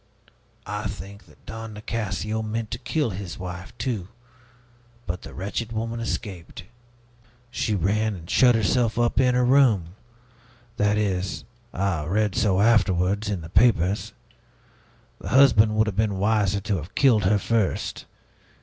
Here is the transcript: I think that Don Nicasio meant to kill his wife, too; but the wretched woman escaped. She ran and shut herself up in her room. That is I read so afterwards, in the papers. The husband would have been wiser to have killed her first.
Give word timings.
I 0.65 0.87
think 0.87 1.27
that 1.27 1.45
Don 1.45 1.73
Nicasio 1.73 2.41
meant 2.41 2.71
to 2.71 2.79
kill 2.79 3.11
his 3.11 3.37
wife, 3.37 3.71
too; 3.77 4.07
but 5.05 5.21
the 5.21 5.31
wretched 5.31 5.71
woman 5.71 5.99
escaped. 5.99 6.63
She 7.51 7.75
ran 7.75 8.15
and 8.15 8.27
shut 8.27 8.55
herself 8.55 8.97
up 8.97 9.19
in 9.19 9.35
her 9.35 9.45
room. 9.45 9.89
That 10.77 10.97
is 10.97 11.43
I 11.71 12.03
read 12.05 12.33
so 12.33 12.61
afterwards, 12.61 13.29
in 13.29 13.41
the 13.41 13.49
papers. 13.49 14.11
The 15.19 15.29
husband 15.29 15.75
would 15.75 15.85
have 15.85 15.97
been 15.97 16.17
wiser 16.17 16.61
to 16.61 16.77
have 16.77 16.95
killed 16.95 17.25
her 17.25 17.37
first. 17.37 18.05